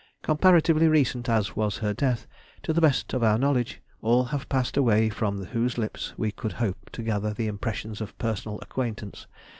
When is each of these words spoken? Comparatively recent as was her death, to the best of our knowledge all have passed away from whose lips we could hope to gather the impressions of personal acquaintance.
Comparatively 0.23 0.87
recent 0.87 1.29
as 1.29 1.55
was 1.55 1.77
her 1.77 1.93
death, 1.93 2.25
to 2.63 2.73
the 2.73 2.81
best 2.81 3.13
of 3.13 3.21
our 3.21 3.37
knowledge 3.37 3.83
all 4.01 4.23
have 4.23 4.49
passed 4.49 4.75
away 4.75 5.09
from 5.09 5.45
whose 5.45 5.77
lips 5.77 6.15
we 6.17 6.31
could 6.31 6.53
hope 6.53 6.89
to 6.91 7.03
gather 7.03 7.35
the 7.35 7.45
impressions 7.45 8.01
of 8.01 8.17
personal 8.17 8.59
acquaintance. 8.61 9.27